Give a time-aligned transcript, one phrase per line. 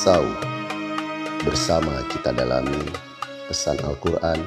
[0.00, 0.24] Sau.
[1.44, 2.80] Bersama kita dalami
[3.52, 4.40] pesan Al-Quran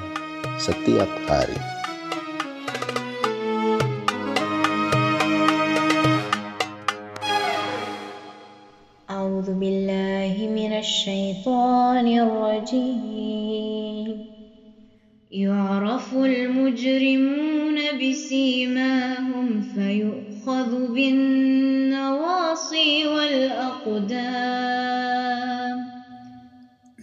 [0.57, 1.61] setiap hari.
[9.09, 14.07] أعوذ بالله من الشيطان الرجيم
[15.31, 24.89] يعرف المجرمون بسيماهم فيؤخذ بالنواصي والأقدام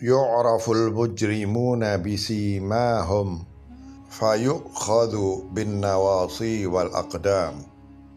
[0.02, 3.46] yu'raful mujrimuna bisimahum
[4.10, 7.62] fayukhadu bin nawasi wal aqdam.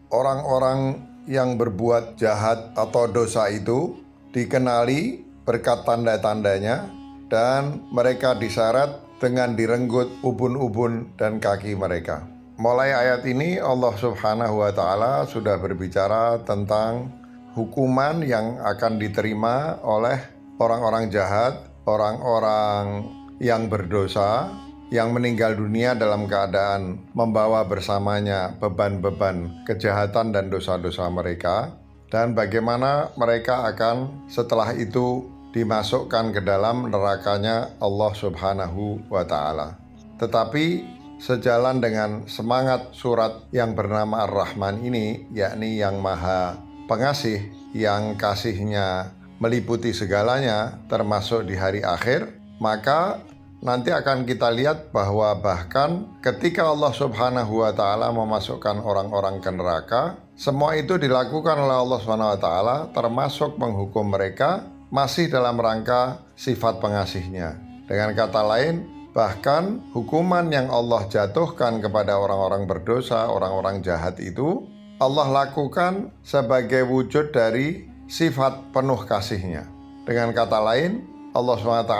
[0.09, 4.01] Orang-orang yang berbuat jahat atau dosa itu
[4.33, 6.89] dikenali berkat tanda-tandanya
[7.29, 12.25] dan mereka disyarat dengan direnggut ubun-ubun dan kaki mereka.
[12.57, 17.13] Mulai ayat ini Allah Subhanahu wa taala sudah berbicara tentang
[17.53, 20.17] hukuman yang akan diterima oleh
[20.57, 23.05] orang-orang jahat orang-orang
[23.41, 24.49] yang berdosa,
[24.93, 31.73] yang meninggal dunia dalam keadaan membawa bersamanya beban-beban kejahatan dan dosa-dosa mereka,
[32.13, 39.79] dan bagaimana mereka akan setelah itu dimasukkan ke dalam nerakanya Allah Subhanahu wa Ta'ala.
[40.19, 40.83] Tetapi
[41.15, 49.91] sejalan dengan semangat surat yang bernama Ar-Rahman ini, yakni yang Maha Pengasih, yang kasihnya meliputi
[49.91, 53.19] segalanya, termasuk di hari akhir, maka
[53.65, 60.03] nanti akan kita lihat bahwa bahkan ketika Allah Subhanahu wa taala memasukkan orang-orang ke neraka,
[60.35, 66.79] semua itu dilakukan oleh Allah Subhanahu wa taala termasuk menghukum mereka masih dalam rangka sifat
[66.79, 67.57] pengasihnya.
[67.89, 75.27] Dengan kata lain, bahkan hukuman yang Allah jatuhkan kepada orang-orang berdosa, orang-orang jahat itu Allah
[75.43, 79.65] lakukan sebagai wujud dari sifat penuh kasihnya.
[80.05, 81.01] Dengan kata lain,
[81.33, 81.95] Allah SWT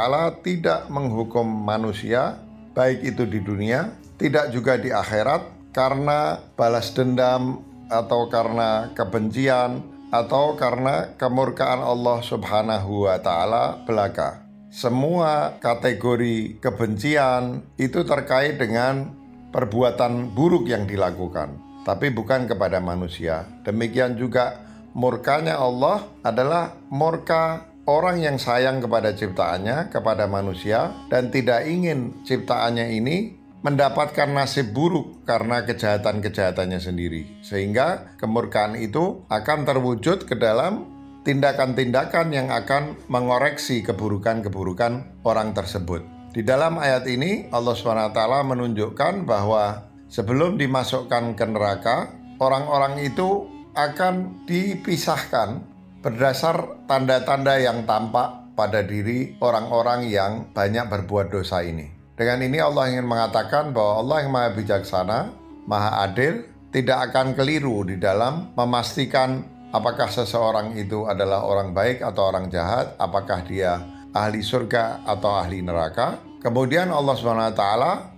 [0.45, 2.39] tidak menghukum manusia,
[2.77, 7.59] baik itu di dunia, tidak juga di akhirat, karena balas dendam
[7.91, 14.47] atau karena kebencian atau karena kemurkaan Allah Subhanahu wa taala belaka.
[14.71, 19.11] Semua kategori kebencian itu terkait dengan
[19.51, 23.43] perbuatan buruk yang dilakukan, tapi bukan kepada manusia.
[23.67, 24.63] Demikian juga
[24.95, 32.95] murkanya Allah adalah murka orang yang sayang kepada ciptaannya, kepada manusia, dan tidak ingin ciptaannya
[32.95, 37.41] ini mendapatkan nasib buruk karena kejahatan-kejahatannya sendiri.
[37.43, 40.85] Sehingga kemurkaan itu akan terwujud ke dalam
[41.25, 46.05] tindakan-tindakan yang akan mengoreksi keburukan-keburukan orang tersebut.
[46.29, 54.47] Di dalam ayat ini Allah SWT menunjukkan bahwa sebelum dimasukkan ke neraka, orang-orang itu akan
[54.47, 55.61] dipisahkan
[55.99, 61.91] berdasar tanda-tanda yang tampak pada diri orang-orang yang banyak berbuat dosa ini.
[62.15, 65.19] Dengan ini Allah ingin mengatakan bahwa Allah yang maha bijaksana,
[65.67, 69.43] maha adil, tidak akan keliru di dalam memastikan
[69.75, 73.83] apakah seseorang itu adalah orang baik atau orang jahat, apakah dia
[74.15, 76.23] ahli surga atau ahli neraka.
[76.39, 77.65] Kemudian Allah SWT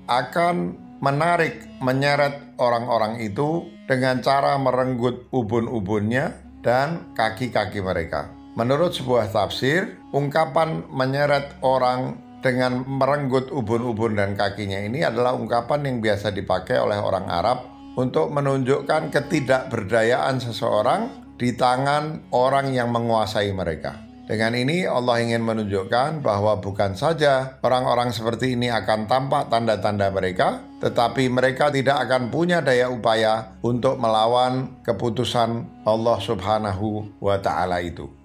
[0.06, 0.56] akan
[1.04, 6.34] menarik, menyeret orang-orang itu dengan cara merenggut ubun-ubunnya
[6.66, 8.34] dan kaki-kaki mereka.
[8.58, 15.98] Menurut sebuah tafsir, ungkapan menyeret orang dengan merenggut ubun-ubun dan kakinya ini adalah ungkapan yang
[16.02, 24.07] biasa dipakai oleh orang Arab untuk menunjukkan ketidakberdayaan seseorang di tangan orang yang menguasai mereka.
[24.28, 30.60] Dengan ini Allah ingin menunjukkan bahwa bukan saja orang-orang seperti ini akan tampak tanda-tanda mereka,
[30.84, 38.17] tetapi mereka tidak akan punya daya upaya untuk melawan keputusan Allah Subhanahu wa taala itu.